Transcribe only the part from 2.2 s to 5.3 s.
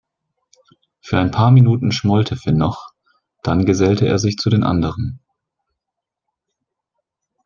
Finn noch, dann gesellte er sich zu den anderen.